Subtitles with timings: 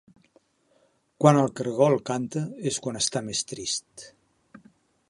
[1.25, 4.09] Quan el caragol canta és quan està més trist.